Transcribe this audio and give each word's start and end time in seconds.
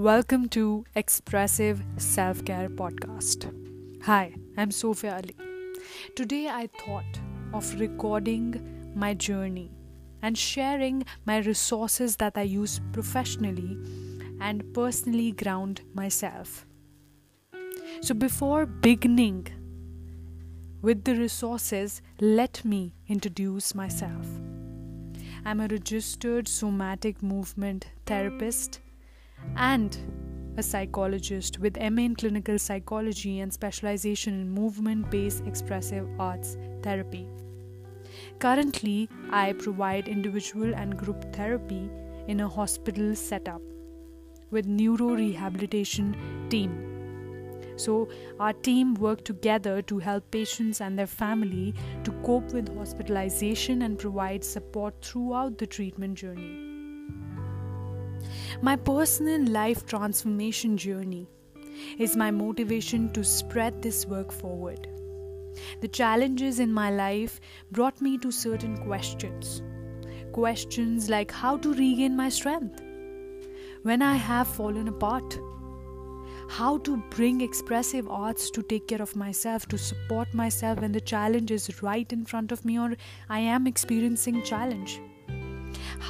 Welcome 0.00 0.48
to 0.56 0.86
Expressive 0.94 1.82
Self 1.98 2.42
Care 2.46 2.70
Podcast. 2.70 3.44
Hi, 4.04 4.34
I'm 4.56 4.70
Sophia 4.70 5.16
Ali. 5.16 5.36
Today 6.16 6.48
I 6.48 6.68
thought 6.68 7.20
of 7.52 7.78
recording 7.78 8.94
my 8.94 9.12
journey 9.12 9.70
and 10.22 10.38
sharing 10.38 11.04
my 11.26 11.40
resources 11.40 12.16
that 12.16 12.38
I 12.38 12.44
use 12.44 12.80
professionally 12.92 13.76
and 14.40 14.64
personally 14.72 15.32
ground 15.32 15.82
myself. 15.92 16.64
So, 18.00 18.14
before 18.14 18.64
beginning 18.64 19.48
with 20.80 21.04
the 21.04 21.14
resources, 21.14 22.00
let 22.22 22.64
me 22.64 22.94
introduce 23.06 23.74
myself. 23.74 24.26
I'm 25.44 25.60
a 25.60 25.68
registered 25.68 26.48
somatic 26.48 27.22
movement 27.22 27.88
therapist 28.06 28.80
and 29.56 29.96
a 30.56 30.62
psychologist 30.62 31.58
with 31.58 31.78
MA 31.78 32.02
in 32.02 32.14
clinical 32.14 32.58
psychology 32.58 33.40
and 33.40 33.52
specialization 33.52 34.34
in 34.34 34.50
movement 34.50 35.10
based 35.10 35.46
expressive 35.46 36.08
arts 36.18 36.56
therapy. 36.82 37.26
Currently, 38.38 39.08
I 39.30 39.52
provide 39.52 40.08
individual 40.08 40.74
and 40.74 40.96
group 40.96 41.32
therapy 41.32 41.90
in 42.26 42.40
a 42.40 42.48
hospital 42.48 43.14
setup 43.14 43.62
with 44.50 44.66
neuro 44.66 45.14
rehabilitation 45.14 46.16
team. 46.50 46.86
So, 47.76 48.08
our 48.38 48.52
team 48.52 48.94
work 48.94 49.24
together 49.24 49.80
to 49.82 49.98
help 49.98 50.30
patients 50.30 50.80
and 50.80 50.98
their 50.98 51.06
family 51.06 51.74
to 52.04 52.12
cope 52.22 52.52
with 52.52 52.76
hospitalization 52.76 53.82
and 53.82 53.98
provide 53.98 54.44
support 54.44 55.02
throughout 55.02 55.56
the 55.56 55.66
treatment 55.66 56.18
journey. 56.18 56.69
My 58.62 58.76
personal 58.76 59.42
life 59.48 59.86
transformation 59.86 60.76
journey 60.76 61.26
is 61.98 62.14
my 62.14 62.30
motivation 62.30 63.10
to 63.14 63.24
spread 63.24 63.80
this 63.80 64.04
work 64.04 64.30
forward. 64.30 64.86
The 65.80 65.88
challenges 65.88 66.60
in 66.60 66.70
my 66.70 66.90
life 66.90 67.40
brought 67.72 68.02
me 68.02 68.18
to 68.18 68.30
certain 68.30 68.76
questions. 68.84 69.62
Questions 70.32 71.08
like 71.08 71.30
how 71.30 71.56
to 71.56 71.72
regain 71.72 72.14
my 72.14 72.28
strength 72.28 72.82
when 73.82 74.02
I 74.02 74.16
have 74.16 74.46
fallen 74.46 74.88
apart, 74.88 75.38
how 76.50 76.76
to 76.78 76.98
bring 77.08 77.40
expressive 77.40 78.10
arts 78.10 78.50
to 78.50 78.62
take 78.62 78.88
care 78.88 79.00
of 79.00 79.16
myself, 79.16 79.64
to 79.68 79.78
support 79.78 80.34
myself 80.34 80.80
when 80.80 80.92
the 80.92 81.00
challenge 81.00 81.50
is 81.50 81.82
right 81.82 82.12
in 82.12 82.26
front 82.26 82.52
of 82.52 82.66
me 82.66 82.78
or 82.78 82.94
I 83.30 83.38
am 83.38 83.66
experiencing 83.66 84.42
challenge 84.42 85.00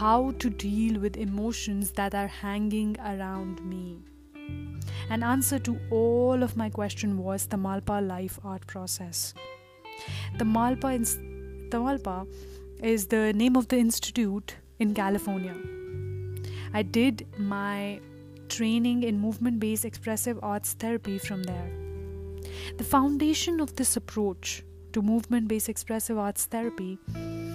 how 0.00 0.30
to 0.38 0.48
deal 0.48 0.98
with 0.98 1.18
emotions 1.18 1.90
that 1.90 2.14
are 2.14 2.26
hanging 2.26 2.96
around 3.00 3.62
me. 3.62 3.98
An 5.10 5.22
answer 5.22 5.58
to 5.58 5.78
all 5.90 6.42
of 6.42 6.56
my 6.56 6.70
question 6.70 7.18
was 7.18 7.46
Tamalpa 7.46 8.00
life 8.06 8.38
art 8.42 8.66
process. 8.66 9.34
Tamalpa, 10.38 10.92
the 11.70 11.76
Malpa 11.76 12.26
is 12.82 13.08
the 13.08 13.34
name 13.34 13.56
of 13.56 13.68
the 13.68 13.76
institute 13.76 14.56
in 14.78 14.94
California. 14.94 15.54
I 16.72 16.80
did 16.80 17.26
my 17.36 18.00
training 18.48 19.02
in 19.02 19.20
movement 19.20 19.60
based 19.60 19.84
expressive 19.84 20.38
arts 20.42 20.72
therapy 20.72 21.18
from 21.18 21.42
there. 21.42 21.70
The 22.78 22.84
foundation 22.84 23.60
of 23.60 23.76
this 23.76 23.98
approach 23.98 24.62
to 24.92 25.02
movement 25.02 25.48
based 25.48 25.68
expressive 25.68 26.18
arts 26.18 26.46
therapy 26.46 26.98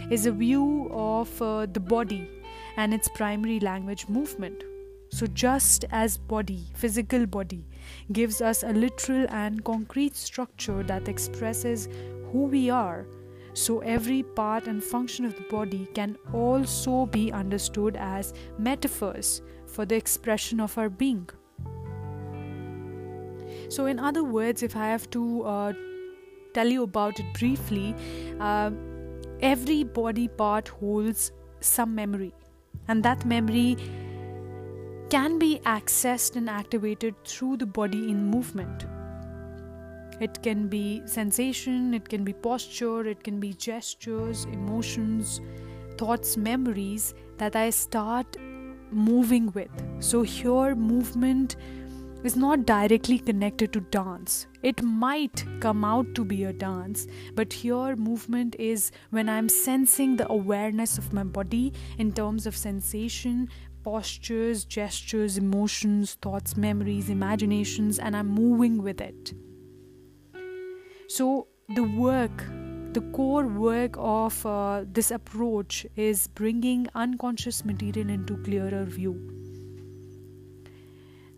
is 0.10 0.26
a 0.26 0.32
view 0.32 0.90
of 0.92 1.42
uh, 1.42 1.66
the 1.66 1.80
body 1.80 2.30
and 2.78 2.94
its 2.94 3.08
primary 3.10 3.60
language 3.60 4.08
movement. 4.08 4.64
So, 5.10 5.28
just 5.28 5.86
as 5.92 6.18
body, 6.18 6.66
physical 6.74 7.26
body, 7.26 7.66
gives 8.12 8.42
us 8.42 8.64
a 8.64 8.70
literal 8.70 9.26
and 9.30 9.64
concrete 9.64 10.16
structure 10.16 10.84
that 10.84 11.08
expresses 11.08 11.88
who 12.32 12.46
we 12.46 12.70
are, 12.70 13.06
so 13.54 13.80
every 13.80 14.24
part 14.24 14.68
and 14.68 14.84
function 14.84 15.24
of 15.24 15.36
the 15.36 15.44
body 15.50 15.88
can 15.94 16.18
also 16.34 17.06
be 17.06 17.32
understood 17.32 17.96
as 17.96 18.34
metaphors 18.58 19.42
for 19.68 19.86
the 19.86 19.96
expression 19.96 20.60
of 20.60 20.78
our 20.78 20.90
being. 20.90 21.30
So, 23.70 23.86
in 23.86 24.00
other 24.00 24.24
words, 24.24 24.64
if 24.64 24.76
I 24.76 24.88
have 24.88 25.10
to 25.12 25.44
uh, 25.44 25.74
tell 26.58 26.74
you 26.76 26.84
about 26.84 27.20
it 27.20 27.34
briefly, 27.40 27.94
uh, 28.40 28.72
every 29.42 29.84
body 29.84 30.28
part 30.28 30.70
holds 30.80 31.32
some 31.60 31.94
memory, 31.94 32.34
and 32.88 33.04
that 33.04 33.26
memory 33.26 33.78
can 35.10 35.38
be 35.38 35.60
accessed 35.66 36.36
and 36.36 36.50
activated 36.50 37.16
through 37.26 37.58
the 37.58 37.66
body 37.66 38.10
in 38.10 38.26
movement. 38.26 38.86
It 40.22 40.42
can 40.42 40.68
be 40.70 41.02
sensation, 41.06 41.94
it 41.94 42.08
can 42.08 42.24
be 42.24 42.34
posture, 42.34 43.06
it 43.06 43.24
can 43.24 43.40
be 43.40 43.54
gestures, 43.54 44.46
emotions, 44.46 45.42
thoughts, 45.98 46.38
memories 46.38 47.14
that 47.38 47.56
I 47.56 47.70
start 47.70 48.38
moving 48.92 49.52
with. 49.52 49.70
So, 50.00 50.22
here, 50.22 50.74
movement 50.76 51.58
is 52.26 52.36
not 52.36 52.66
directly 52.66 53.20
connected 53.20 53.72
to 53.72 53.80
dance. 53.82 54.48
It 54.64 54.82
might 54.82 55.46
come 55.60 55.86
out 55.86 56.16
to 56.16 56.26
be 56.26 56.46
a 56.46 56.54
dance, 56.54 57.06
but 57.36 57.54
here 57.54 57.96
movement 57.96 58.56
is 58.58 58.92
when 59.12 59.30
I'm 59.30 59.48
sensing 59.48 60.16
the 60.16 60.32
awareness 60.32 60.98
of 60.98 61.14
my 61.14 61.24
body 61.24 61.72
in 62.00 62.12
terms 62.12 62.48
of 62.48 62.58
sensation, 62.58 63.50
postures, 63.84 64.66
gestures, 64.66 65.38
emotions, 65.38 66.16
thoughts, 66.20 66.58
memories, 66.58 67.12
imaginations, 67.12 68.00
and 68.00 68.18
I'm 68.18 68.30
moving 68.30 68.82
with 68.82 69.02
it. 69.02 69.34
So, 71.08 71.48
the 71.76 71.84
work, 71.84 72.44
the 72.94 73.02
core 73.14 73.46
work 73.46 73.96
of 74.00 74.44
uh, 74.48 74.86
this 74.92 75.12
approach 75.12 75.86
is 75.96 76.26
bringing 76.30 76.88
unconscious 76.96 77.64
material 77.64 78.10
into 78.10 78.38
clearer 78.38 78.84
view 78.86 79.45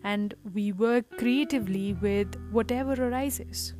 and 0.04 0.34
we 0.54 0.72
work 0.72 1.18
creatively 1.18 1.94
with 1.94 2.34
whatever 2.50 2.92
arises. 2.92 3.74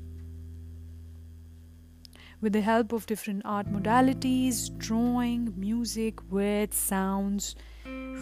With 2.40 2.52
the 2.52 2.60
help 2.60 2.92
of 2.92 3.06
different 3.06 3.42
art 3.44 3.72
modalities, 3.72 4.76
drawing, 4.78 5.54
music, 5.56 6.22
words, 6.30 6.76
sounds, 6.76 7.56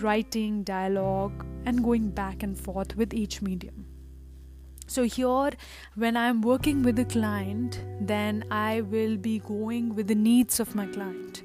writing, 0.01 0.63
dialogue, 0.63 1.45
and 1.67 1.85
going 1.85 2.11
back 2.11 2.43
and 2.43 2.59
forth 2.59 2.97
with 2.97 3.13
each 3.13 3.43
medium. 3.43 3.87
So, 4.87 5.03
here, 5.03 5.51
when 5.97 6.17
I'm 6.17 6.43
working 6.43 6.83
with 6.83 6.99
a 6.99 7.05
client, 7.05 7.85
then 8.01 8.45
I 8.51 8.83
will 8.83 9.17
be 9.17 9.41
going 9.41 9.95
with 9.95 10.07
the 10.07 10.15
needs 10.15 10.61
of 10.61 10.75
my 10.75 10.87
client 10.87 11.43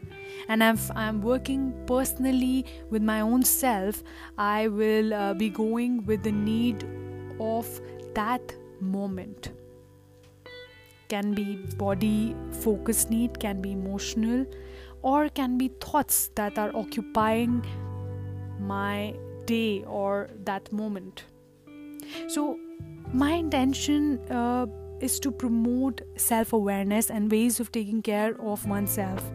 and 0.48 0.64
if 0.64 0.90
i'm 0.96 1.22
working 1.22 1.74
personally 1.86 2.66
with 2.90 3.02
my 3.02 3.22
own 3.22 3.44
self 3.44 4.04
i 4.38 4.68
will 4.68 5.14
uh, 5.14 5.34
be 5.34 5.50
going 5.50 6.06
with 6.06 6.24
the 6.24 6.32
need 6.32 6.86
of 7.40 7.82
that 8.14 8.54
moment. 8.80 9.52
Can 11.10 11.34
be 11.34 11.56
body 11.78 12.36
focus 12.52 13.10
need 13.10 13.40
can 13.40 13.62
be 13.62 13.72
emotional 13.72 14.46
or 15.02 15.30
can 15.30 15.58
be 15.58 15.70
thoughts 15.82 16.30
that 16.36 16.58
are 16.58 16.72
occupying 16.76 17.66
my 18.60 19.14
day 19.46 19.84
or 19.86 20.30
that 20.46 20.72
moment. 20.72 21.26
So 22.28 22.58
my 23.14 23.32
intention 23.34 24.20
uh, 24.30 24.68
is 25.02 25.20
to 25.20 25.32
promote 25.32 26.02
self 26.16 26.54
awareness 26.54 27.10
and 27.10 27.30
ways 27.30 27.60
of 27.60 27.72
taking 27.72 28.02
care 28.02 28.40
of 28.40 28.66
oneself 28.66 29.30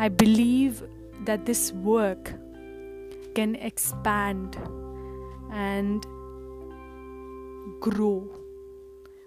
I 0.00 0.08
believe 0.08 0.82
that 1.26 1.44
this 1.44 1.72
work 1.72 2.32
can 3.34 3.54
expand 3.56 4.56
and 5.52 6.02
grow 7.80 8.26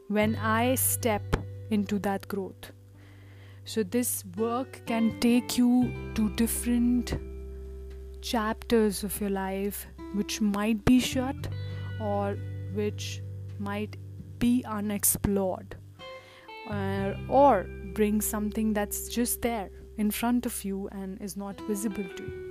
when 0.08 0.36
I 0.36 0.74
step 0.74 1.22
into 1.70 2.00
that 2.00 2.28
growth. 2.28 2.72
So, 3.66 3.84
this 3.84 4.24
work 4.36 4.82
can 4.88 5.20
take 5.20 5.60
you 5.60 5.94
to 6.16 6.30
different 6.32 7.20
chapters 8.24 9.04
of 9.04 9.22
your 9.22 9.30
life 9.30 9.86
which 10.16 10.42
might 10.42 10.84
be 10.86 11.00
shut 11.00 11.50
or 12.02 12.36
which 12.74 13.22
might 13.60 13.96
be 14.40 14.66
unexplored 14.66 15.76
uh, 16.68 17.14
or 17.30 17.68
bring 17.94 18.22
something 18.22 18.74
that's 18.74 19.08
just 19.08 19.44
there 19.44 19.70
in 19.98 20.12
front 20.12 20.46
of 20.46 20.64
you 20.64 20.90
and 20.92 21.22
is 21.22 21.38
not 21.38 21.60
visible 21.62 22.06
to 22.18 22.24
you. 22.24 22.44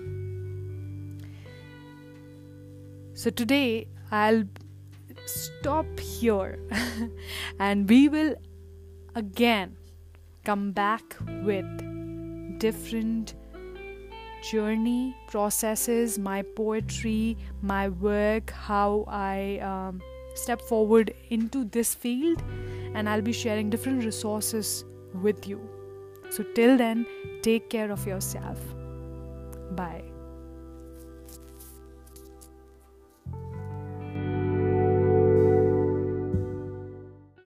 So 3.15 3.31
today 3.31 3.89
I'll 4.11 4.45
stop 5.27 5.87
here 6.01 6.59
and 7.59 7.89
we 7.89 8.09
will 8.09 8.35
again 9.15 9.77
come 10.45 10.73
back 10.73 11.17
with 11.45 11.67
different 12.59 13.35
journey, 14.43 15.15
processes, 15.29 16.19
my 16.19 16.43
poetry, 16.43 17.37
my 17.61 17.89
work, 17.89 18.51
how 18.51 19.05
I 19.07 19.59
um, 19.59 20.03
step 20.35 20.61
forward 20.61 21.15
into 21.31 21.65
this 21.65 21.95
field, 21.95 22.43
and 22.95 23.09
I'll 23.09 23.23
be 23.23 23.33
sharing 23.33 23.71
different 23.71 24.05
resources 24.05 24.85
with 25.15 25.47
you. 25.47 25.61
So, 26.33 26.43
till 26.55 26.79
then, 26.79 27.05
take 27.43 27.69
care 27.69 27.91
of 27.93 28.07
yourself. 28.07 28.59
Bye. 29.73 30.12